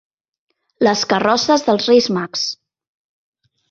Les 0.87 1.03
carrosses 1.13 1.69
dels 1.71 1.93
Reis 1.93 2.11
Mags. 2.19 2.51